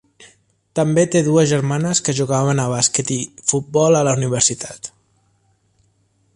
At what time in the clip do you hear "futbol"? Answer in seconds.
3.53-4.01